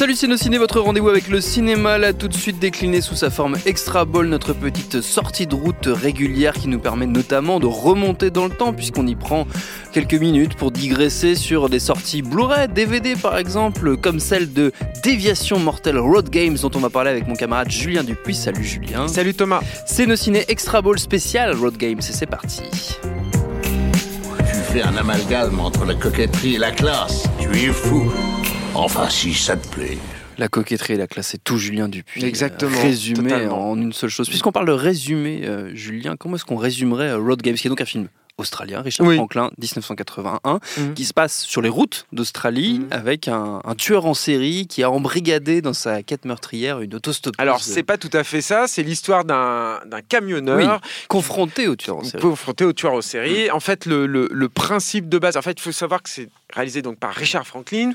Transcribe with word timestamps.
Salut 0.00 0.16
Ciné, 0.16 0.56
votre 0.56 0.80
rendez-vous 0.80 1.10
avec 1.10 1.28
le 1.28 1.42
cinéma, 1.42 1.98
là 1.98 2.14
tout 2.14 2.26
de 2.26 2.32
suite 2.32 2.58
décliné 2.58 3.02
sous 3.02 3.16
sa 3.16 3.28
forme 3.28 3.58
Extra 3.66 4.06
Ball, 4.06 4.28
notre 4.28 4.54
petite 4.54 5.02
sortie 5.02 5.46
de 5.46 5.54
route 5.54 5.86
régulière 5.88 6.54
qui 6.54 6.68
nous 6.68 6.78
permet 6.78 7.04
notamment 7.04 7.60
de 7.60 7.66
remonter 7.66 8.30
dans 8.30 8.46
le 8.46 8.50
temps 8.50 8.72
puisqu'on 8.72 9.06
y 9.06 9.14
prend 9.14 9.46
quelques 9.92 10.14
minutes 10.14 10.54
pour 10.54 10.70
digresser 10.70 11.34
sur 11.34 11.68
des 11.68 11.80
sorties 11.80 12.22
Blu-ray, 12.22 12.68
DVD 12.68 13.14
par 13.14 13.36
exemple, 13.36 13.98
comme 13.98 14.20
celle 14.20 14.50
de 14.54 14.72
Déviation 15.02 15.58
Mortelle 15.58 15.98
Road 15.98 16.30
Games 16.30 16.56
dont 16.62 16.70
on 16.74 16.80
va 16.80 16.88
parler 16.88 17.10
avec 17.10 17.28
mon 17.28 17.34
camarade 17.34 17.70
Julien 17.70 18.02
Dupuis. 18.02 18.36
Salut 18.36 18.64
Julien. 18.64 19.06
Salut 19.06 19.34
Thomas. 19.34 19.60
C'est 19.84 20.06
nos 20.06 20.16
ciné 20.16 20.46
Extra 20.48 20.80
Ball 20.80 20.98
spécial 20.98 21.54
Road 21.54 21.76
Games 21.76 21.98
et 21.98 22.12
c'est 22.14 22.24
parti. 22.24 22.62
Tu 23.02 24.56
fais 24.72 24.80
un 24.80 24.96
amalgame 24.96 25.60
entre 25.60 25.84
la 25.84 25.94
coquetterie 25.94 26.54
et 26.54 26.58
la 26.58 26.70
classe. 26.70 27.24
Tu 27.38 27.50
es 27.64 27.66
fou. 27.66 28.10
Enfin, 28.82 29.10
si 29.10 29.34
ça 29.34 29.58
te 29.58 29.68
plaît. 29.68 29.98
La 30.38 30.48
coquetterie 30.48 30.94
et 30.94 30.96
la 30.96 31.06
classe, 31.06 31.28
c'est 31.28 31.44
tout 31.44 31.58
Julien 31.58 31.86
Dupuis. 31.86 32.24
Exactement. 32.24 32.74
Euh, 32.78 32.82
résumé 32.82 33.46
en 33.46 33.76
une 33.76 33.92
seule 33.92 34.08
chose. 34.08 34.26
Puisqu'on 34.26 34.52
parle 34.52 34.68
de 34.68 34.72
résumé, 34.72 35.42
euh, 35.44 35.70
Julien, 35.74 36.16
comment 36.16 36.36
est-ce 36.36 36.46
qu'on 36.46 36.56
résumerait 36.56 37.10
euh, 37.10 37.18
Road 37.18 37.42
Games, 37.42 37.56
qui 37.56 37.66
est 37.66 37.68
donc 37.68 37.82
un 37.82 37.84
film 37.84 38.08
australien, 38.40 38.82
Richard 38.82 39.12
Franklin, 39.12 39.50
1981, 39.58 40.54
mm. 40.54 40.94
qui 40.94 41.04
se 41.04 41.12
passe 41.12 41.42
sur 41.42 41.62
les 41.62 41.68
routes 41.68 42.06
d'Australie 42.12 42.80
mm. 42.80 42.88
avec 42.90 43.28
un, 43.28 43.60
tueur 43.78 44.06
en 44.06 44.14
série 44.14 44.66
qui 44.66 44.82
a 44.82 44.90
embrigadé 44.90 45.62
dans 45.62 45.72
sa 45.72 46.02
quête 46.02 46.24
meurtrière 46.24 46.80
une 46.80 46.94
autostoppeuse. 46.94 47.40
Alors, 47.40 47.62
c'est 47.62 47.82
pas 47.82 47.98
tout 47.98 48.10
à 48.12 48.24
fait 48.24 48.40
ça, 48.40 48.66
c'est 48.66 48.82
l'histoire 48.82 49.24
d'un 49.24 49.80
camionneur. 50.08 50.80
confronté 51.08 51.68
au 51.68 51.76
tueur 51.76 51.98
en 51.98 52.04
série. 52.04 52.22
Confronté 52.22 52.64
au 52.64 52.72
tueur 52.72 52.92
en 52.94 53.00
série. 53.00 53.48
Mm. 53.48 53.54
En 53.54 53.60
fait, 53.60 53.86
le, 53.86 54.06
le, 54.06 54.48
principe 54.48 55.08
de 55.08 55.18
base, 55.18 55.36
en 55.36 55.42
fait, 55.42 55.52
il 55.52 55.62
faut 55.62 55.72
savoir 55.72 56.02
que 56.02 56.10
c'est 56.10 56.28
réalisé 56.52 56.82
donc 56.82 56.98
par 56.98 57.14
Richard 57.14 57.46
Franklin, 57.46 57.92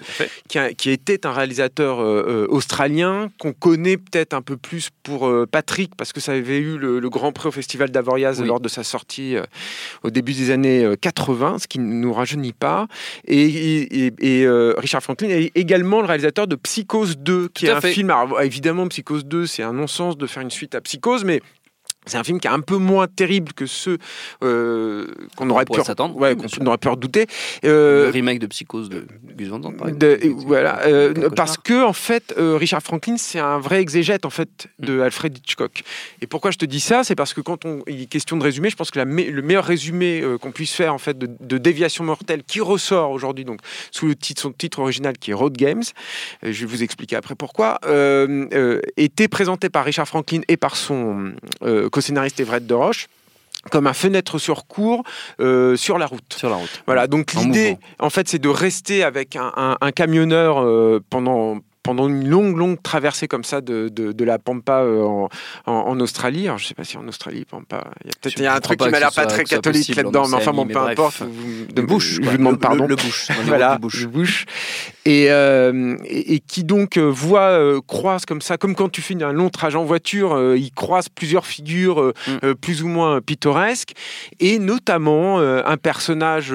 qui, 0.48 0.60
qui, 0.78 0.90
était 0.90 1.26
un 1.26 1.32
réalisateur 1.32 2.00
euh, 2.00 2.26
euh, 2.28 2.48
australien 2.50 3.30
qu'on 3.38 3.54
connaît 3.54 3.98
peut-être 3.98 4.34
un 4.34 4.42
peu 4.42 4.58
plus 4.58 4.90
pour 5.04 5.28
euh, 5.28 5.46
Patrick 5.46 5.96
parce 5.96 6.14
que 6.14 6.20
ça 6.20 6.34
avait 6.34 6.58
eu 6.58 6.78
le, 6.78 7.10
grand 7.10 7.32
prix 7.32 7.50
au 7.50 7.52
Festival 7.52 7.92
d'Avoriaz 7.92 8.42
lors 8.42 8.60
de 8.60 8.68
sa 8.68 8.84
sortie 8.84 9.36
au 10.04 10.10
début 10.10 10.34
des 10.38 10.52
années 10.52 10.88
80, 11.00 11.60
ce 11.60 11.68
qui 11.68 11.80
ne 11.80 11.94
nous 11.94 12.14
rajeunit 12.14 12.54
pas. 12.54 12.88
Et, 13.28 14.12
Richard 14.78 15.02
Franklin 15.02 15.30
est 15.30 15.52
également 15.56 16.02
le 16.02 16.08
réalisateur 16.08 16.48
de 16.48 16.56
Psychose 16.56 17.18
2, 17.18 17.50
qui 17.50 17.68
est 17.68 17.72
un 17.72 17.82
film. 17.82 18.14
évidemment, 18.42 18.88
Psychose 18.88 19.26
2, 19.26 19.46
c'est 19.46 19.64
un 19.64 19.74
non-sens 19.74 20.18
de 20.18 20.28
faire 20.28 20.44
une 20.44 20.52
suite 20.52 20.76
à 20.76 20.82
Psychose, 20.82 21.24
mais 21.24 21.42
c'est 22.06 22.18
un 22.18 22.24
film 22.24 22.40
qui 22.40 22.48
est 22.48 22.52
un 22.52 22.60
peu 22.60 22.78
moins 22.78 23.08
terrible 23.08 23.54
que 23.54 23.66
ceux 23.66 23.98
euh, 24.44 25.08
qu'on 25.36 25.50
aurait 25.50 25.66
pu 25.66 25.82
s'attendre, 25.82 26.16
ouais, 26.16 26.36
qu'on 26.36 26.66
aurait 26.66 26.78
pu 26.78 26.88
redouter. 26.88 27.28
Euh, 27.64 28.06
le 28.06 28.10
remake 28.12 28.40
de 28.40 28.48
Psychose 28.48 28.90
de 28.90 29.06
Gus 29.36 29.48
Van 29.48 29.60
Damme, 29.60 29.76
par 29.76 29.90
exemple. 29.90 30.28
voilà, 30.46 30.82
euh, 30.86 31.30
parce 31.36 31.58
que 31.58 31.84
en 31.84 31.94
fait, 31.94 32.34
Richard 32.38 32.82
Franklin, 32.82 33.18
c'est 33.18 33.40
un 33.40 33.60
vrai 33.60 33.82
exégète 33.82 34.26
en 34.26 34.30
fait 34.30 34.68
de 34.80 34.98
mm. 34.98 35.02
Alfred 35.02 35.38
Hitchcock. 35.38 35.84
Et 36.22 36.28
pourquoi 36.28 36.52
je 36.52 36.58
te 36.58 36.66
dis 36.66 36.80
ça, 36.80 37.04
c'est 37.04 37.16
parce 37.16 37.34
que 37.34 37.42
quand 37.42 37.66
on, 37.66 37.82
il 37.88 38.04
est 38.04 38.06
question 38.06 38.38
de 38.38 38.44
résumé, 38.44 38.70
je 38.70 38.76
pense 38.76 38.92
que 38.92 39.00
la 39.00 39.06
le 39.06 39.42
meilleur 39.42 39.64
résumé 39.64 40.24
qu'on 40.42 40.52
puisse 40.52 40.74
faire 40.74 40.94
en 40.94 40.98
fait 40.98 41.18
de, 41.18 41.56
Déviation 41.66 42.04
mortelle, 42.04 42.44
qui 42.44 42.60
ressort 42.60 43.12
aujourd'hui 43.12 43.46
donc 43.46 43.60
sous 43.90 44.08
le 44.08 44.16
titre, 44.16 44.42
son 44.42 44.52
titre 44.52 44.80
original 44.80 45.18
qui 45.18 45.32
est 45.32 45.34
Road 45.34 45.56
Games, 45.58 45.84
je 46.44 46.50
vais 46.50 46.66
vous 46.66 46.84
expliquer 46.84 47.16
après 47.16 47.34
pourquoi, 47.34 47.80
était 48.98 49.28
présenté 49.28 49.70
par 49.70 49.86
Richard 49.86 50.08
Franklin 50.08 50.42
et 50.48 50.58
par 50.58 50.76
son 50.76 51.34
co-scénariste 51.96 52.42
Everett 52.42 52.68
de 52.68 52.74
Roche 52.74 53.08
comme 53.72 53.88
un 53.88 53.94
fenêtre 53.94 54.38
sur 54.38 54.68
cours 54.68 55.04
euh, 55.40 55.76
sur 55.76 55.98
la 55.98 56.06
route. 56.06 56.34
Sur 56.36 56.50
la 56.50 56.58
route. 56.58 56.84
Voilà. 56.86 57.08
Donc 57.08 57.34
l'idée, 57.34 57.78
en 58.00 58.12
fait, 58.12 58.28
c'est 58.28 58.38
de 58.38 58.50
rester 58.50 59.04
avec 59.04 59.36
un, 59.36 59.92
camionneur 59.96 60.62
euh, 60.62 61.02
pendant 61.10 61.58
pendant 61.86 62.10
une 62.10 62.28
longue, 62.28 62.58
longue 62.58 62.82
traversée 62.82 63.28
comme 63.28 63.44
ça 63.44 63.62
de, 63.62 63.90
de, 63.90 64.26
la 64.26 64.40
Pampa 64.40 64.82
euh, 64.82 65.04
en, 65.04 65.30
en, 65.68 66.00
Australie. 66.00 66.48
Alors, 66.48 66.58
je 66.58 66.64
ne 66.64 66.68
sais 66.70 66.74
pas 66.74 66.84
si 66.84 66.98
en 66.98 67.08
Australie, 67.08 67.46
Pampa, 67.46 67.92
il 68.04 68.08
y 68.08 68.10
a 68.10 68.14
peut-être 68.20 68.56
un 68.58 68.60
truc 68.60 68.80
qui 68.80 68.90
m'a 68.90 69.00
l'air 69.00 69.12
pas 69.12 69.28
très 69.28 69.44
catholique 69.44 69.96
là-dedans, 69.96 70.28
mais 70.28 70.34
enfin, 70.38 70.52
bon, 70.52 70.66
peu 70.66 70.80
importe. 70.80 71.22
de 71.22 71.82
bouche. 71.84 72.16
Je 72.24 72.28
vous 72.28 72.38
demande 72.38 72.60
pardon. 72.60 72.88
Le, 72.88 72.96
bouche. 72.96 73.28
voilà, 73.46 73.78
le 73.80 74.08
bouche. 74.08 74.46
Et, 75.06 75.28
euh, 75.30 75.96
et, 76.06 76.40
qui 76.40 76.64
donc 76.64 76.98
euh, 76.98 77.04
voit, 77.04 77.80
croise 77.86 78.26
comme 78.26 78.42
ça, 78.42 78.58
comme 78.58 78.74
quand 78.74 78.90
tu 78.90 79.04
fais 79.04 79.22
un 79.22 79.32
long 79.32 79.52
trajet 79.52 79.78
en 79.78 79.86
voiture, 79.86 80.56
il 80.56 80.72
croise 80.72 81.08
plusieurs 81.08 81.46
figures 81.46 82.14
mm. 82.28 82.56
plus 82.56 82.82
ou 82.82 82.88
moins 82.88 83.22
pittoresques, 83.22 83.94
et 84.40 84.58
notamment 84.58 85.38
un 85.38 85.78
personnage 85.78 86.52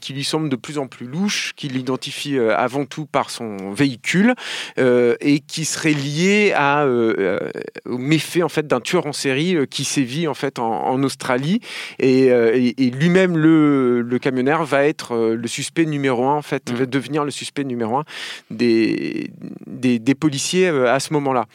qui 0.00 0.12
lui 0.12 0.24
semble 0.24 0.48
de 0.48 0.56
plus 0.56 0.78
en 0.78 0.88
plus 0.88 1.06
louche, 1.06 1.52
qui 1.54 1.68
l'identifie 1.68 2.36
avant 2.36 2.84
tout 2.84 3.06
par 3.06 3.30
son 3.30 3.70
véhicule, 3.70 4.34
euh, 4.78 5.16
et 5.20 5.40
qui 5.40 5.64
serait 5.64 5.92
lié 5.92 6.52
à, 6.54 6.84
euh, 6.84 7.14
euh, 7.18 7.50
au 7.86 7.98
méfait 7.98 8.42
en 8.42 8.48
fait, 8.48 8.66
d'un 8.66 8.80
tueur 8.80 9.06
en 9.06 9.12
série 9.12 9.56
qui 9.68 9.84
sévit 9.84 10.26
en, 10.26 10.34
fait, 10.34 10.58
en, 10.58 11.02
Australie. 11.02 11.60
Et, 11.98 12.30
lui-même, 12.78 13.36
le, 13.36 14.02
le 14.02 14.18
camionneur, 14.18 14.64
va 14.64 14.84
être 14.84 15.16
le 15.16 15.48
suspect 15.48 15.84
numéro 15.84 16.26
un, 16.26 16.36
en 16.36 16.42
fait, 16.42 16.70
va 16.70 16.84
mmh. 16.84 16.86
devenir 16.86 17.24
le 17.24 17.30
suspect 17.30 17.64
numéro 17.64 17.96
un 17.96 18.04
des, 18.50 19.30
des, 19.66 19.98
des 19.98 20.14
policiers 20.14 20.68
à 20.68 21.00
ce 21.00 21.12
moment-là. 21.12 21.46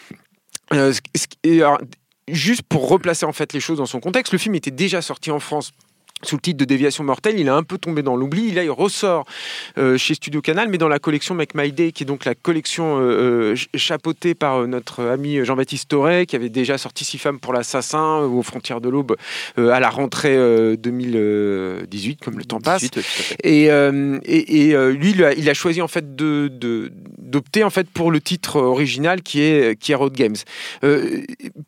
juste 2.27 2.63
pour 2.63 2.89
replacer 2.89 3.25
en 3.25 3.33
fait 3.33 3.53
les 3.53 3.59
choses 3.59 3.77
dans 3.77 3.85
son 3.85 3.99
contexte, 3.99 4.33
le 4.33 4.39
film 4.39 4.55
était 4.55 4.71
déjà 4.71 5.01
sorti 5.01 5.31
en 5.31 5.39
France 5.39 5.71
sous 6.23 6.35
le 6.35 6.41
titre 6.41 6.57
de 6.57 6.65
Déviation 6.65 7.03
mortelle, 7.03 7.39
il 7.39 7.47
a 7.47 7.55
un 7.55 7.63
peu 7.63 7.77
tombé 7.77 8.01
dans 8.01 8.15
l'oubli. 8.15 8.51
Là, 8.51 8.63
il 8.63 8.71
ressort 8.71 9.25
euh, 9.77 9.97
chez 9.97 10.15
Studio 10.15 10.41
Canal, 10.41 10.67
mais 10.69 10.77
dans 10.77 10.87
la 10.87 10.99
collection 10.99 11.35
Make 11.35 11.53
My 11.53 11.71
Day, 11.71 11.91
qui 11.91 12.03
est 12.03 12.05
donc 12.05 12.25
la 12.25 12.33
collection 12.33 12.99
euh, 12.99 13.53
euh, 13.53 13.55
chapeautée 13.75 14.33
par 14.33 14.67
notre 14.67 15.03
ami 15.05 15.45
Jean-Baptiste 15.45 15.89
Toré, 15.89 16.25
qui 16.25 16.35
avait 16.35 16.49
déjà 16.49 16.77
sorti 16.77 17.05
Six 17.05 17.19
femmes 17.19 17.39
pour 17.39 17.53
l'assassin 17.53 18.19
aux 18.19 18.41
frontières 18.41 18.81
de 18.81 18.89
l'aube 18.89 19.15
à 19.55 19.79
la 19.79 19.89
rentrée 19.89 20.35
2018, 20.77 22.19
comme 22.23 22.37
le 22.37 22.43
temps 22.43 22.59
passe. 22.59 22.89
et, 23.43 23.65
et, 23.65 24.91
lui, 24.91 25.11
il 25.11 25.49
a, 25.49 25.53
choisi 25.53 25.81
en 25.81 25.87
fait 25.87 26.15
de, 26.15 26.91
d'opter 27.27 27.63
en 27.63 27.69
fait 27.69 27.89
pour 27.89 28.11
le 28.11 28.21
titre 28.21 28.59
original 28.59 29.21
qui 29.21 29.41
est 29.41 29.79
qui 29.79 29.91
est 29.91 29.95
Road 29.95 30.13
Games. 30.13 30.35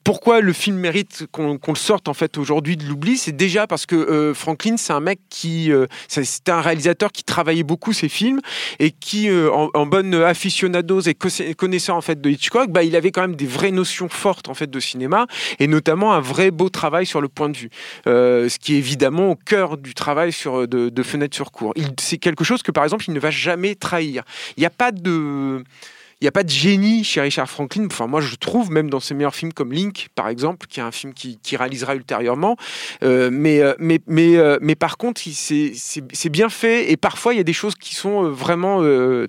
pourquoi 0.04 0.42
le 0.42 0.54
film 0.54 0.78
mérite 0.78 1.26
qu'on, 1.32 1.60
le 1.68 1.76
sorte 1.76 2.08
en 2.08 2.14
fait 2.14 2.38
aujourd'hui 2.38 2.78
de 2.78 2.86
l'oubli? 2.86 3.18
C'est 3.18 3.36
déjà 3.36 3.68
parce 3.68 3.86
que 3.86 4.34
Franklin, 4.34 4.78
c'est 4.78 4.94
un 4.94 5.00
mec 5.00 5.20
qui, 5.30 5.72
euh, 5.72 5.86
c'était 6.08 6.52
un 6.52 6.62
réalisateur 6.62 7.12
qui 7.12 7.24
travaillait 7.24 7.64
beaucoup 7.64 7.94
ses 7.94 8.10
films 8.10 8.40
et 8.80 8.92
qui, 8.92 9.30
euh, 9.30 9.52
en, 9.52 9.86
bonne 9.86 10.14
aficionados 10.14 11.02
et 11.02 11.16
connaissant 11.56 11.98
en 11.98 12.02
fait 12.02 12.22
de 12.22 12.30
Hitchcock, 12.30 12.70
bah, 12.70 12.84
il 12.84 12.96
avait 12.96 13.12
quand 13.12 13.22
même 13.22 13.36
des 13.36 13.48
vraies 13.48 13.72
notions 13.72 14.10
fortes 14.10 14.50
en 14.50 14.54
fait 14.54 14.70
de 14.70 14.80
cinéma 14.80 15.26
et 15.60 15.68
notamment 15.68 16.14
un 16.14 16.20
vrai 16.20 16.52
beau 16.52 16.70
travail 16.70 17.06
sur 17.06 17.22
le 17.22 17.28
point 17.28 17.50
de 17.50 17.58
vue, 17.58 17.70
euh, 18.08 18.50
ce 18.50 18.60
qui 18.60 18.76
est 18.76 18.78
évidemment 18.78 19.32
au 19.32 19.36
cœur 19.36 19.78
du 19.78 19.94
travail 19.94 20.32
sur 20.32 20.68
de, 20.68 20.90
de 20.90 21.04
Fenêtre 21.04 21.36
sur 21.36 21.52
cours. 21.52 21.74
C'est 22.00 22.18
quelque 22.18 22.44
chose 22.44 22.62
que 22.62 22.72
par 22.72 22.84
exemple 22.84 23.06
il 23.08 23.14
ne 23.14 23.20
va 23.20 23.32
jamais 23.32 23.76
trahir. 23.76 24.24
Il 24.58 24.60
n'y 24.62 24.68
a 24.68 24.72
pas 24.72 24.92
de 24.92 25.49
il 25.58 25.64
n'y 26.26 26.28
a 26.28 26.34
pas 26.34 26.44
de 26.44 26.50
génie 26.50 27.04
chez 27.06 27.22
Richard 27.22 27.50
Franklin. 27.50 27.88
Enfin, 27.90 28.08
moi, 28.08 28.20
je 28.20 28.36
trouve, 28.36 28.72
même 28.72 28.90
dans 28.90 29.00
ses 29.00 29.14
meilleurs 29.14 29.36
films 29.36 29.54
comme 29.54 29.72
Link, 29.72 30.10
par 30.16 30.28
exemple, 30.28 30.68
qui 30.68 30.82
est 30.82 30.84
un 30.84 30.92
film 30.92 31.14
qui, 31.14 31.40
réalisera 31.56 31.96
ultérieurement. 31.96 32.58
Euh, 33.04 33.30
mais, 33.32 33.62
euh, 33.62 33.74
mais, 33.80 34.00
mais, 34.06 34.38
euh, 34.38 34.58
mais 34.62 34.76
par 34.76 34.98
contre, 34.98 35.22
c'est 35.22 36.30
bien 36.30 36.50
fait. 36.50 36.92
Et 36.92 36.98
parfois, 36.98 37.34
il 37.34 37.38
y 37.38 37.40
a 37.40 37.44
des 37.44 37.54
choses 37.54 37.76
qui 37.76 37.96
sont 37.96 38.30
vraiment 38.30 38.82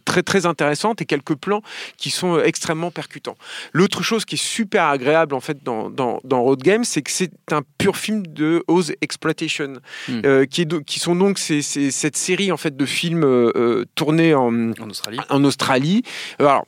très, 0.05 0.23
très 0.23 0.47
intéressantes 0.47 1.01
et 1.01 1.05
quelques 1.05 1.37
plans 1.37 1.63
qui 1.97 2.11
sont 2.11 2.41
extrêmement 2.41 2.91
percutants. 2.91 3.37
L'autre 3.73 4.03
chose 4.03 4.25
qui 4.25 4.35
est 4.35 4.45
super 4.45 4.85
agréable, 4.85 5.35
en 5.35 5.41
fait, 5.41 5.63
dans, 5.63 5.91
dans, 5.91 6.21
dans 6.25 6.43
Road 6.43 6.61
Game, 6.61 6.85
c'est 6.85 7.03
que 7.03 7.11
c'est 7.11 7.33
un 7.53 7.63
pur 7.79 7.97
film 7.97 8.27
de 8.27 8.65
Oz 8.67 8.93
Exploitation, 9.01 9.75
hmm. 10.09 10.47
qui, 10.47 10.63
est 10.63 10.85
qui 10.85 10.99
sont 10.99 11.15
donc 11.15 11.39
cette 11.39 12.17
série, 12.17 12.51
en 12.51 12.57
fait, 12.57 12.77
de 12.77 12.87
films 12.87 13.53
tournés 13.95 14.35
en, 14.35 14.73
en 14.73 14.91
Australie. 14.91 15.21
En 15.29 15.45
Australie. 15.45 16.03
Alors, 16.39 16.65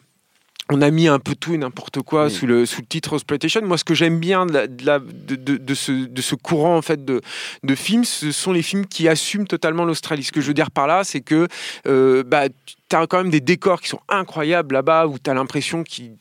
on 0.73 0.81
a 0.81 0.91
mis 0.91 1.09
un 1.09 1.19
peu 1.19 1.35
tout 1.35 1.55
et 1.55 1.59
n'importe 1.59 2.01
quoi 2.03 2.31
sous, 2.31 2.47
le, 2.47 2.67
sous 2.67 2.81
le 2.81 2.87
titre 2.87 3.15
Exploitation. 3.15 3.61
Moi, 3.63 3.79
ce 3.79 3.85
que 3.85 3.95
j'aime 3.95 4.19
bien 4.19 4.47
de, 4.47 4.67
de, 4.67 5.57
de, 5.57 5.75
ce, 5.75 5.93
de 5.93 6.23
ce 6.23 6.35
courant 6.35 6.77
en 6.77 6.83
fait 6.83 7.05
de, 7.05 7.21
de 7.63 7.75
films, 7.75 8.05
ce 8.05 8.33
sont 8.33 8.53
les 8.53 8.63
films 8.63 8.87
qui 8.87 9.09
assument 9.09 9.47
totalement 9.47 9.85
l'Australie. 9.85 10.25
Ce 10.25 10.33
que 10.33 10.41
je 10.41 10.49
veux 10.49 10.55
dire 10.55 10.71
par 10.71 10.87
là, 10.87 11.05
c'est 11.05 11.21
que 11.21 11.47
euh, 11.87 12.23
bah, 12.25 12.49
as 12.97 13.07
quand 13.07 13.19
même 13.19 13.31
des 13.31 13.41
décors 13.41 13.81
qui 13.81 13.89
sont 13.89 14.01
incroyables 14.09 14.75
là-bas, 14.75 15.07
où 15.07 15.19
tu 15.19 15.31
as 15.31 15.35
l'impression 15.35 15.83
qu'il 15.85 16.17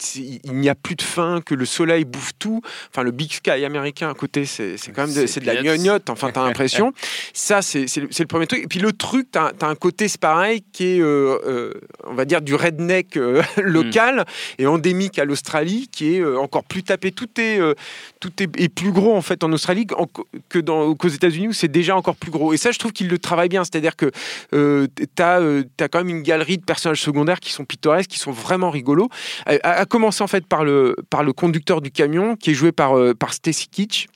n'y 0.45 0.69
a 0.69 0.75
plus 0.75 0.95
de 0.95 1.01
fin, 1.01 1.41
que 1.41 1.55
le 1.55 1.65
soleil 1.65 2.05
bouffe 2.05 2.31
tout. 2.39 2.61
Enfin, 2.89 3.03
le 3.03 3.11
Big 3.11 3.31
Sky 3.31 3.65
américain 3.65 4.09
à 4.09 4.13
côté, 4.13 4.45
c'est 4.45 4.77
quand 4.93 5.07
même 5.07 5.13
de, 5.13 5.39
de 5.39 5.45
la 5.45 5.61
gnognotte, 5.61 6.09
enfin, 6.09 6.31
tu 6.31 6.39
as 6.39 6.43
l'impression. 6.43 6.93
Ça, 7.33 7.61
c'est 7.61 7.85
le, 7.97 8.25
premier 8.25 8.47
truc. 8.47 8.63
Et 8.63 8.67
puis 8.67 8.79
le 8.79 8.91
truc, 8.91 9.31
tu 9.31 9.39
as, 9.39 9.53
un 9.61 9.75
côté, 9.75 10.07
c'est 10.07 10.19
pareil, 10.19 10.63
qui 10.71 10.95
est, 10.95 11.01
euh, 11.01 11.37
euh, 11.45 11.73
on 12.05 12.13
va 12.13 12.25
dire, 12.25 12.41
du 12.41 12.55
redneck 12.55 13.17
euh, 13.17 13.41
local 13.57 14.25
et 14.57 14.67
endémique 14.67 15.19
à 15.19 15.25
l'Australie, 15.25 15.87
qui 15.91 16.15
est 16.15 16.25
encore 16.35 16.63
plus 16.63 16.83
tapé. 16.83 17.11
Tout 17.11 17.29
est, 17.39 17.59
tout 18.19 18.31
est, 18.39 18.69
plus 18.69 18.91
gros, 18.91 19.15
en 19.15 19.21
fait, 19.21 19.43
en 19.43 19.51
Australie 19.51 19.87
que 20.49 20.59
dans, 20.59 20.93
qu'aux 20.95 21.07
États-Unis, 21.07 21.49
où 21.49 21.53
c'est 21.53 21.67
déjà 21.67 21.95
encore 21.95 22.15
plus 22.15 22.31
gros. 22.31 22.53
Et 22.53 22.57
ça, 22.57 22.71
je 22.71 22.79
trouve 22.79 22.91
qu'il 22.91 23.07
le 23.07 23.17
travaille 23.17 23.49
bien. 23.49 23.63
C'est-à-dire 23.63 23.95
que 23.95 24.11
tu 24.51 25.21
as, 25.21 25.35
as, 25.37 25.87
quand 25.89 25.99
même 25.99 26.09
une 26.09 26.23
galerie 26.23 26.60
de 26.61 26.65
personnages 26.65 27.01
secondaires 27.01 27.39
qui 27.39 27.51
sont 27.51 27.65
pittoresques, 27.65 28.09
qui 28.09 28.19
sont 28.19 28.31
vraiment 28.31 28.69
rigolos. 28.69 29.09
À, 29.45 29.85
commencer, 29.85 30.23
en 30.23 30.27
fait, 30.27 30.45
par 30.45 30.63
le, 30.63 30.95
par 31.09 31.23
le 31.23 31.33
conducteur 31.33 31.81
du 31.81 31.91
camion, 31.91 32.35
qui 32.35 32.51
est 32.51 32.53
joué 32.53 32.71
par, 32.71 32.93
par 33.19 33.33
Stacy 33.33 33.67
Kitsch 33.67 34.07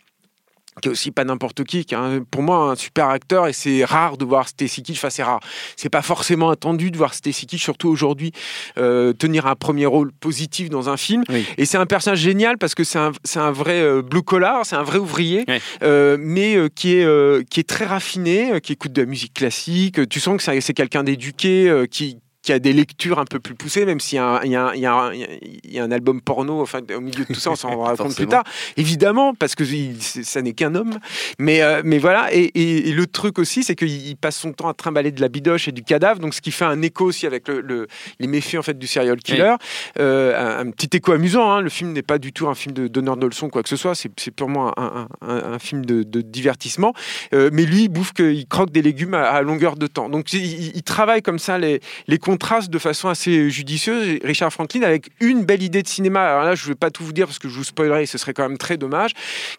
qui 0.81 0.89
est 0.89 0.91
aussi 0.91 1.11
pas 1.11 1.23
n'importe 1.23 1.63
qui, 1.63 1.85
qui 1.85 1.95
est 1.95 2.21
pour 2.29 2.43
moi 2.43 2.71
un 2.71 2.75
super 2.75 3.09
acteur 3.09 3.47
et 3.47 3.53
c'est 3.53 3.85
rare 3.85 4.17
de 4.17 4.25
voir 4.25 4.47
Stacy 4.47 4.83
Kitsch, 4.83 4.97
enfin 4.97 5.09
c'est 5.09 5.23
rare, 5.23 5.39
c'est 5.75 5.89
pas 5.89 6.01
forcément 6.01 6.49
attendu 6.49 6.91
de 6.91 6.97
voir 6.97 7.13
Stacy 7.13 7.45
Kitsch, 7.45 7.63
surtout 7.63 7.89
aujourd'hui, 7.89 8.31
euh, 8.77 9.13
tenir 9.13 9.47
un 9.47 9.55
premier 9.55 9.85
rôle 9.85 10.11
positif 10.11 10.69
dans 10.69 10.89
un 10.89 10.97
film. 10.97 11.23
Et 11.57 11.65
c'est 11.65 11.77
un 11.77 11.85
personnage 11.85 12.19
génial 12.19 12.57
parce 12.57 12.75
que 12.75 12.83
c'est 12.83 12.99
un, 12.99 13.11
un, 13.35 13.51
vrai 13.51 13.81
euh, 13.81 14.01
blue 14.01 14.21
collar, 14.21 14.65
c'est 14.65 14.75
un 14.75 14.83
vrai 14.83 14.97
ouvrier, 14.97 15.45
euh, 15.81 16.17
mais 16.19 16.57
qui, 16.75 16.93
est, 16.93 17.49
qui 17.49 17.59
est 17.59 17.67
très 17.67 17.85
raffiné, 17.85 18.59
qui 18.61 18.73
écoute 18.73 18.91
de 18.91 19.01
la 19.01 19.07
musique 19.07 19.33
classique, 19.33 20.07
tu 20.09 20.19
sens 20.19 20.43
que 20.43 20.61
c'est 20.61 20.73
quelqu'un 20.73 21.03
d'éduqué, 21.03 21.85
qui, 21.89 22.17
qui 22.45 22.53
a 22.53 22.59
des 22.59 22.73
lectures 22.73 23.17
un 23.17 23.25
peu 23.25 23.39
plus 23.39 23.55
poussées, 23.55 23.85
même 23.85 23.99
s'il 23.99 24.19
y, 24.19 24.47
y, 24.47 24.79
y, 24.79 25.79
a 25.79 25.83
un 25.83 25.91
album 25.91 26.21
porno 26.21 26.61
enfin, 26.61 26.79
au 26.95 27.01
milieu 27.01 27.25
de 27.25 27.33
tout 27.33 27.39
ça, 27.39 27.49
on 27.49 27.55
s'en 27.55 27.69
rend 27.75 27.95
compte 27.95 28.15
plus 28.15 28.27
tard. 28.27 28.43
Évidemment, 28.77 29.33
parce 29.33 29.55
que 29.55 29.63
ça 29.99 30.43
n'est 30.43 30.53
qu'un 30.53 30.75
homme. 30.75 30.99
Mais, 31.39 31.63
euh, 31.63 31.81
mais 31.83 31.97
voilà, 31.97 32.31
et, 32.31 32.51
et, 32.53 32.93
le 32.93 33.07
truc 33.07 33.39
aussi, 33.39 33.63
c'est 33.63 33.75
qu'il 33.75 34.15
passe 34.15 34.37
son 34.37 34.53
temps 34.53 34.69
à 34.69 34.75
trimballer 34.75 35.11
de 35.11 35.21
la 35.21 35.27
bidoche 35.27 35.67
et 35.67 35.71
du 35.71 35.81
cadavre, 35.81 36.19
donc 36.19 36.35
ce 36.35 36.41
qui 36.41 36.51
fait 36.51 36.65
un 36.65 36.83
écho 36.83 37.05
aussi 37.05 37.25
avec 37.25 37.47
le, 37.47 37.87
les 38.19 38.27
méfaits 38.27 38.59
en 38.59 38.61
fait, 38.61 38.77
du 38.77 38.85
serial 38.85 39.17
killer. 39.17 39.55
Euh, 39.97 40.61
un, 40.61 40.69
petit 40.69 40.95
écho 40.95 41.13
amusant, 41.13 41.51
hein. 41.51 41.61
le 41.61 41.69
film 41.69 41.93
n'est 41.93 42.03
pas 42.03 42.19
du 42.19 42.31
tout 42.31 42.47
un 42.47 42.53
film 42.53 42.75
de 42.75 42.87
donneur 42.87 43.17
de 43.17 43.25
leçons, 43.25 43.49
quoi 43.49 43.63
que 43.63 43.69
ce 43.69 43.75
soit, 43.75 43.95
c'est 43.95 44.31
purement 44.31 44.71
un, 44.79 45.07
un, 45.21 45.57
film 45.57 45.83
de, 45.83 46.21
divertissement. 46.21 46.93
Euh, 47.33 47.49
mais 47.51 47.65
lui, 47.65 47.85
il 47.85 47.89
bouffe 47.89 48.13
qu'il 48.13 48.47
croque 48.47 48.69
des 48.69 48.83
légumes 48.83 49.15
à, 49.15 49.41
longueur 49.41 49.77
de 49.77 49.87
temps. 49.87 50.09
Donc 50.09 50.31
il, 50.31 50.75
il 50.75 50.83
travaille 50.83 51.23
comme 51.23 51.39
ça 51.39 51.57
les, 51.57 51.79
les 52.07 52.19
trace 52.37 52.69
de 52.69 52.79
façon 52.79 53.09
assez 53.09 53.49
judicieuse 53.49 54.19
Richard 54.23 54.51
Franklin 54.51 54.81
avec 54.83 55.09
une 55.19 55.43
belle 55.43 55.63
idée 55.63 55.81
de 55.81 55.87
cinéma. 55.87 56.25
Alors 56.25 56.43
là, 56.43 56.55
je 56.55 56.63
ne 56.63 56.69
vais 56.69 56.75
pas 56.75 56.91
tout 56.91 57.03
vous 57.03 57.13
dire 57.13 57.27
parce 57.27 57.39
que 57.39 57.49
je 57.49 57.55
vous 57.55 57.63
spoilerai, 57.63 58.05
ce 58.05 58.17
serait 58.17 58.33
quand 58.33 58.47
même 58.47 58.57
très 58.57 58.77
dommage, 58.77 59.11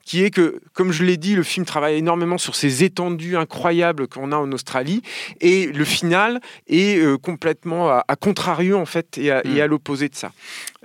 qui 0.05 0.23
est 0.23 0.31
que, 0.31 0.61
comme 0.73 0.93
je 0.93 1.05
l'ai 1.05 1.17
dit, 1.17 1.35
le 1.35 1.43
film 1.43 1.67
travaille 1.67 1.97
énormément 1.97 2.39
sur 2.39 2.55
ces 2.55 2.85
étendues 2.85 3.37
incroyables 3.37 4.09
qu'on 4.09 4.33
a 4.33 4.37
en 4.37 4.51
Australie 4.53 5.03
et 5.41 5.67
le 5.67 5.85
final 5.85 6.41
est 6.69 6.99
euh, 6.99 7.19
complètement 7.19 7.89
à, 7.91 8.17
contrario 8.17 8.79
en 8.79 8.87
fait 8.87 9.19
et 9.19 9.31
à, 9.31 9.43
hmm. 9.45 9.71
l'opposé 9.71 10.09
de 10.09 10.15
ça. 10.15 10.33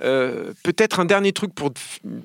Euh, 0.02 0.52
peut-être 0.62 1.00
un 1.00 1.04
dernier 1.04 1.32
truc 1.32 1.54
pour 1.54 1.72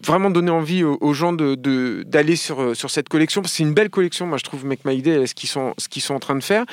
vraiment 0.04 0.30
donner 0.30 0.52
envie 0.52 0.84
aux, 0.84 1.14
gens 1.14 1.34
d'aller 1.34 2.36
sur, 2.36 2.76
sur 2.76 2.90
cette 2.90 3.10
collection, 3.10 3.44
c'est 3.46 3.64
une 3.64 3.74
belle 3.74 3.90
collection, 3.90 4.26
moi 4.26 4.38
je 4.38 4.44
trouve 4.44 4.66
Make 4.66 4.86
My 4.86 5.02
Day, 5.02 5.26
ce 5.28 5.36
qu'ils 5.36 5.50
sont, 5.50 5.74
sont 5.78 6.14
en 6.14 6.20
train 6.20 6.36
de 6.36 6.44
faire. 6.44 6.66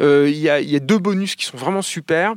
Euh, 0.00 0.28
il 0.28 0.38
y, 0.38 0.48
a, 0.48 0.60
y, 0.60 0.76
a 0.76 0.80
deux 0.80 0.98
bonus 0.98 1.36
qui 1.36 1.44
sont 1.44 1.56
vraiment 1.56 1.82
super. 1.82 2.34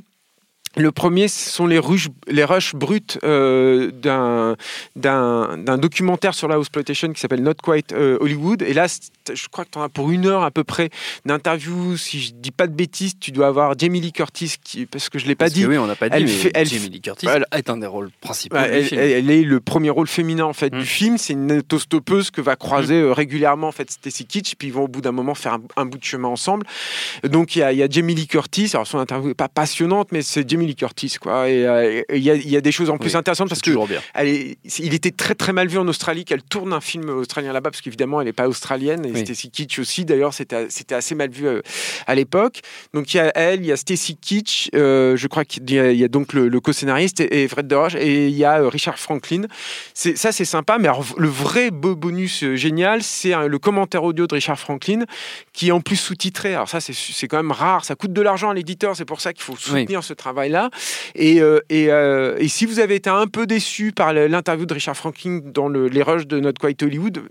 Le 0.75 0.91
premier, 0.91 1.27
ce 1.27 1.51
sont 1.51 1.67
les, 1.67 1.77
rushs, 1.77 2.09
les 2.27 2.43
rushs 2.43 2.73
brutes 2.73 3.19
euh, 3.23 3.91
d'un, 4.95 5.77
documentaire 5.77 6.33
sur 6.33 6.47
la 6.47 6.57
exploitation 6.57 7.13
qui 7.13 7.19
s'appelle 7.19 7.43
Not 7.43 7.55
Quite 7.61 7.93
euh, 7.93 8.17
Hollywood. 8.19 8.63
Et 8.63 8.73
là, 8.73 8.87
je 9.31 9.47
crois 9.49 9.65
que 9.65 9.71
tu 9.71 9.77
en 9.77 9.83
as 9.83 9.89
pour 9.89 10.09
une 10.09 10.25
heure 10.25 10.43
à 10.43 10.49
peu 10.49 10.63
près 10.63 10.89
d'interview. 11.25 11.95
Si 11.97 12.19
je 12.19 12.33
dis 12.33 12.51
pas 12.51 12.65
de 12.65 12.73
bêtises, 12.73 13.13
tu 13.19 13.31
dois 13.31 13.47
avoir 13.47 13.77
Jamie 13.77 14.01
Lee 14.01 14.11
Curtis, 14.11 14.55
qui, 14.63 14.87
parce 14.87 15.09
que 15.09 15.19
je 15.19 15.27
l'ai 15.27 15.35
pas 15.35 15.49
dit. 15.49 15.65
oui, 15.65 15.77
on 15.77 15.85
n'a 15.85 15.95
pas 15.95 16.09
dit, 16.09 16.15
elle 16.15 16.27
fait, 16.27 16.51
elle, 16.55 16.67
Jamie 16.67 16.89
Lee 16.89 17.01
Curtis 17.01 17.27
elle, 17.29 17.45
est 17.51 17.69
un 17.69 17.77
des 17.77 17.87
rôles 17.87 18.09
principaux. 18.21 18.55
elle, 18.57 18.87
elle, 18.93 19.29
est 19.29 19.43
le 19.43 19.59
premier 19.59 19.91
rôle 19.91 20.07
féminin 20.07 20.45
en 20.45 20.53
fait 20.53 20.71
du 20.71 20.79
mm. 20.79 20.85
film. 20.85 21.17
C'est 21.17 21.33
une 21.33 21.51
autostoppeuse 21.51 22.31
que 22.31 22.41
va 22.41 22.55
croiser 22.55 22.95
mm. 22.95 23.05
euh, 23.05 23.13
régulièrement 23.13 23.67
en 23.67 23.71
fait 23.71 23.91
Stacy 23.91 24.25
Kitsch, 24.25 24.55
puis 24.55 24.69
ils 24.69 24.73
vont 24.73 24.83
au 24.83 24.87
bout 24.87 25.01
d'un 25.01 25.11
moment 25.11 25.35
faire 25.35 25.59
un, 25.75 25.85
bout 25.85 25.99
de 25.99 26.03
chemin 26.03 26.29
ensemble. 26.29 26.65
Donc 27.23 27.55
il 27.55 27.59
y 27.59 27.63
a, 27.63 27.71
y 27.73 27.83
a 27.83 27.87
Jamie 27.87 28.15
Lee 28.15 28.27
Curtis. 28.27 28.71
Alors 28.73 28.87
son 28.87 28.97
interview 28.97 29.27
n'est 29.27 29.33
pas 29.35 29.49
passionnante, 29.49 30.11
mais 30.11 30.23
c'est 30.23 30.49
Jamie 30.49 30.62
Lee 30.65 30.75
Curtis 30.75 31.15
quoi. 31.19 31.49
Et 31.49 31.65
euh, 31.65 32.01
il 32.09 32.17
y, 32.17 32.49
y, 32.49 32.57
a 32.57 32.61
des 32.61 32.71
choses 32.71 32.89
en 32.89 32.97
plus 32.97 33.15
intéressantes 33.15 33.49
parce 33.49 33.61
que 33.61 33.71
elle 34.13 34.27
est, 34.27 34.57
il 34.79 34.93
était 34.93 35.11
très 35.11 35.35
très 35.35 35.53
mal 35.53 35.67
vu 35.67 35.77
en 35.77 35.87
Australie 35.87 36.25
qu'elle 36.25 36.43
tourne 36.43 36.73
un 36.73 36.81
film 36.81 37.09
australien 37.09 37.53
là-bas 37.53 37.71
parce 37.71 37.81
qu'évidemment 37.81 38.21
elle 38.21 38.27
n'est 38.27 38.33
pas 38.33 38.47
australienne 38.47 39.05
et 39.05 39.25
Stacy 39.25 39.49
Kitsch 39.49 39.79
aussi 39.79 40.05
d'ailleurs 40.05 40.33
c'était 40.33 40.67
c'était 40.69 40.95
assez 40.95 41.15
mal 41.15 41.29
vu 41.29 41.47
euh, 41.47 41.61
à 42.07 42.15
l'époque. 42.15 42.61
Donc 42.93 43.13
il 43.13 43.17
y 43.17 43.19
a 43.19 43.31
elle, 43.35 43.61
il 43.61 43.65
y 43.65 43.71
a 43.71 43.77
Stacy 43.77 44.15
Kitsch, 44.15 44.69
euh, 44.75 45.15
je 45.15 45.27
crois 45.27 45.45
qu'il 45.45 45.69
y, 45.69 46.03
a 46.03 46.07
donc 46.07 46.33
le, 46.33 46.59
co-scénariste 46.59 47.19
et, 47.19 47.47
Fred 47.47 47.67
de 47.67 47.75
Roche 47.75 47.95
et 47.95 48.27
il 48.27 48.35
y 48.35 48.45
a 48.45 48.67
Richard 48.69 48.99
Franklin. 48.99 49.43
C'est 49.93 50.17
ça 50.17 50.31
c'est 50.31 50.45
sympa, 50.45 50.77
mais 50.77 50.89
le 51.17 51.27
vrai 51.27 51.71
beau 51.71 51.95
bonus 51.95 52.43
génial 52.55 53.03
c'est 53.03 53.33
le 53.47 53.59
commentaire 53.59 54.03
audio 54.03 54.27
de 54.27 54.33
Richard 54.33 54.59
Franklin 54.59 55.05
qui 55.53 55.69
est 55.69 55.71
en 55.71 55.81
plus 55.81 55.97
sous-titré. 55.97 56.53
Alors 56.53 56.69
ça 56.69 56.79
c'est 56.81 57.27
quand 57.27 57.37
même 57.37 57.51
rare, 57.51 57.85
ça 57.85 57.95
coûte 57.95 58.13
de 58.13 58.21
l'argent 58.21 58.49
à 58.49 58.53
l'éditeur, 58.53 58.95
c'est 58.95 59.05
pour 59.05 59.21
ça 59.21 59.33
qu'il 59.33 59.43
faut 59.43 59.55
soutenir 59.55 60.03
ce 60.03 60.13
euh, 60.55 61.59
euh, 61.71 62.35
et, 62.37 62.47
si 62.47 62.65
vous 62.65 62.79
avez 62.79 62.95
été 62.95 63.09
un 63.09 63.27
peu 63.27 63.45
déçu 63.45 63.91
par 63.91 64.13
l'interview 64.13 64.65
de 64.65 64.73
Richard 64.73 64.95
Franklin 64.95 65.41
dans 65.43 65.67
le, 65.67 65.87
les 65.87 66.01
rushs 66.01 66.27
de 66.27 66.39
Not 66.39 66.53
Quite 66.53 66.83
Hollywood, 66.83 67.21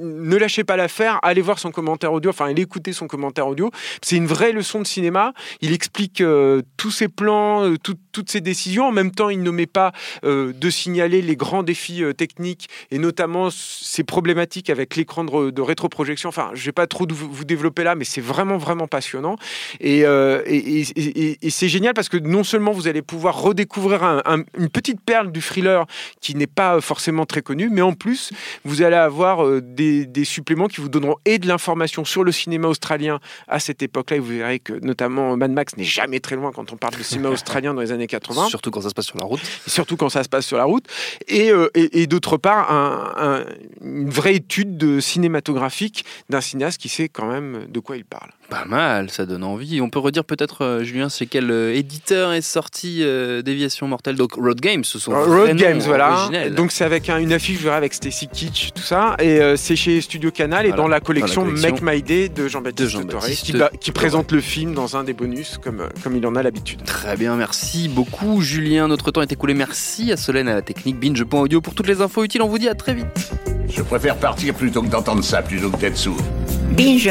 ne 0.00 0.36
lâchez 0.36 0.64
pas 0.64 0.76
l'affaire, 0.76 1.18
allez 1.22 1.40
voir 1.40 1.58
son 1.58 1.70
commentaire 1.70 2.12
audio, 2.12 2.30
enfin 2.30 2.46
allez 2.46 2.62
écouter 2.62 2.92
son 2.92 3.06
commentaire 3.06 3.46
audio. 3.46 3.70
C'est 4.02 4.16
une 4.16 4.26
vraie 4.26 4.52
leçon 4.52 4.80
de 4.80 4.86
cinéma. 4.86 5.32
Il 5.60 5.72
explique 5.72 6.20
euh, 6.20 6.62
tous 6.76 6.90
ses 6.90 7.08
plans, 7.08 7.74
toutes 7.76 8.30
ses 8.30 8.40
décisions. 8.40 8.86
En 8.86 8.92
même 8.92 9.10
temps, 9.10 9.28
il 9.28 9.42
ne 9.42 9.50
met 9.50 9.66
pas 9.66 9.92
de 10.22 10.70
signaler 10.70 11.22
les 11.22 11.36
grands 11.36 11.62
défis 11.62 12.02
techniques 12.16 12.68
et 12.90 12.98
notamment 12.98 13.48
ses 13.50 14.04
problématiques 14.04 14.70
avec 14.70 14.96
l'écran 14.96 15.24
de, 15.24 15.60
rétroprojection. 15.60 16.28
Enfin, 16.28 16.50
je 16.54 16.64
vais 16.64 16.72
pas 16.72 16.86
trop 16.86 17.06
vous 17.08 17.44
développer 17.44 17.84
là, 17.84 17.94
mais 17.94 18.04
c'est 18.04 18.20
vraiment, 18.20 18.56
vraiment 18.56 18.86
passionnant. 18.86 19.36
Et, 19.80 20.00
et, 20.00 21.38
et 21.42 21.50
c'est 21.50 21.68
génial 21.68 21.94
parce 21.94 22.08
que 22.08 22.16
non 22.16 22.44
seulement 22.50 22.72
vous 22.72 22.88
allez 22.88 23.02
pouvoir 23.02 23.40
redécouvrir 23.40 24.22
une 24.58 24.68
petite 24.68 25.00
perle 25.00 25.30
du 25.30 25.40
thriller 25.40 25.86
qui 26.20 26.34
n'est 26.34 26.46
pas 26.46 26.80
forcément 26.80 27.24
très 27.26 27.42
connue, 27.42 27.70
mais 27.70 27.82
en 27.82 27.92
plus, 27.92 28.32
vous 28.64 28.82
allez 28.82 28.96
avoir 28.96 29.44
euh, 29.44 29.60
des, 29.62 30.24
suppléments 30.24 30.68
qui 30.68 30.80
vous 30.80 30.88
donneront 30.88 31.16
et 31.24 31.38
de 31.38 31.46
l'information 31.46 32.04
sur 32.04 32.24
le 32.24 32.32
cinéma 32.32 32.68
australien 32.68 33.20
à 33.48 33.58
cette 33.58 33.82
époque-là. 33.82 34.16
Et 34.16 34.20
vous 34.20 34.28
verrez 34.28 34.58
que 34.58 34.72
notamment 34.84 35.36
Mad 35.36 35.50
Max 35.50 35.76
n'est 35.76 35.84
jamais 35.84 36.20
très 36.20 36.36
loin 36.36 36.52
quand 36.52 36.72
on 36.72 36.76
parle 36.76 36.96
de 36.96 37.02
cinéma 37.02 37.28
australien 37.36 37.72
dans 37.72 37.80
les 37.80 37.92
années 37.92 38.06
80. 38.06 38.48
Surtout 38.48 38.70
quand 38.70 38.82
ça 38.82 38.90
se 38.90 38.94
passe 38.94 39.06
sur 39.06 39.18
la 39.18 39.24
route. 39.24 39.40
surtout 39.66 39.96
quand 39.96 40.08
ça 40.08 40.22
se 40.22 40.28
passe 40.28 40.46
sur 40.46 40.56
la 40.56 40.64
route. 40.64 40.84
Et, 41.28 41.50
euh, 41.50 41.70
et, 41.74 42.06
d'autre 42.06 42.36
part, 42.36 42.70
une 43.82 44.10
vraie 44.10 44.34
étude 44.34 44.76
de 44.76 45.00
cinématographique 45.00 46.04
d'un 46.28 46.40
cinéaste 46.40 46.80
qui 46.80 46.88
sait 46.88 47.08
quand 47.08 47.26
même 47.26 47.66
de 47.68 47.80
quoi 47.80 47.96
il 47.96 48.04
parle. 48.04 48.30
Pas 48.48 48.64
mal, 48.64 49.10
ça 49.10 49.26
donne 49.26 49.44
envie. 49.44 49.80
On 49.80 49.90
peut 49.90 50.00
redire 50.00 50.24
peut-être, 50.24 50.64
euh, 50.64 50.82
Julien, 50.82 51.08
c'est 51.08 51.26
quel 51.26 51.50
éditeur 51.50 52.32
est 52.40 52.42
sorti 52.42 53.02
euh, 53.02 53.42
Déviation 53.42 53.86
mortelle. 53.86 54.16
Donc 54.16 54.34
Road 54.34 54.60
Games, 54.60 54.84
ce 54.84 54.98
sont 54.98 55.12
Road 55.12 55.54
Games, 55.56 55.80
voilà. 55.80 56.28
Donc 56.56 56.72
c'est 56.72 56.84
avec 56.84 57.08
une 57.08 57.32
affiche, 57.32 57.58
je 57.58 57.64
verrai, 57.64 57.76
avec 57.76 57.94
Stacy 57.94 58.28
Kitsch, 58.28 58.72
tout 58.74 58.82
ça. 58.82 59.16
Et 59.20 59.40
euh, 59.40 59.56
c'est 59.56 59.76
chez 59.76 60.00
Studio 60.00 60.30
Canal 60.30 60.66
et 60.66 60.72
dans, 60.72 60.88
la 60.88 61.00
collection 61.00 61.44
Make 61.44 61.82
My 61.82 62.02
Day 62.02 62.28
de 62.28 62.48
Jean-Baptiste 62.48 62.88
Jean 62.88 63.02
qui, 63.80 63.92
présente 63.92 64.32
le 64.32 64.40
film 64.40 64.74
dans 64.74 64.96
un 64.96 65.04
des 65.04 65.12
bonus, 65.12 65.58
comme, 65.62 65.88
comme 66.02 66.16
il 66.16 66.26
en 66.26 66.34
a 66.34 66.42
l'habitude. 66.42 66.82
Très 66.84 67.16
bien, 67.16 67.36
merci 67.36 67.88
beaucoup, 67.88 68.40
Julien. 68.40 68.88
Notre 68.88 69.10
temps 69.10 69.22
est 69.22 69.32
écoulé. 69.32 69.54
Merci 69.54 70.10
à 70.12 70.16
Solène, 70.16 70.48
à 70.48 70.54
la 70.54 70.62
technique 70.62 70.98
Binge.audio 70.98 71.60
pour 71.60 71.74
toutes 71.74 71.88
les 71.88 72.00
infos 72.00 72.24
utiles. 72.24 72.42
On 72.42 72.48
vous 72.48 72.58
dit 72.58 72.68
à 72.68 72.74
très 72.74 72.94
vite. 72.94 73.32
Je 73.68 73.82
préfère 73.82 74.16
partir 74.16 74.54
plutôt 74.54 74.82
que 74.82 74.88
d'entendre 74.88 75.22
ça, 75.22 75.42
plutôt 75.42 75.70
que 75.70 75.76
d'être 75.76 75.96
sourd. 75.96 76.16
Binge. 76.76 77.10